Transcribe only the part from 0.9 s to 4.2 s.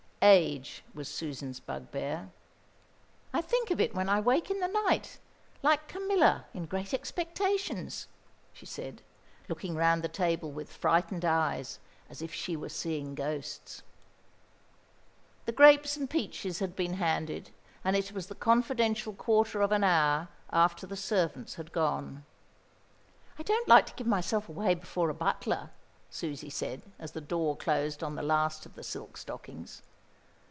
was Susan's bugbear. "I think of it when I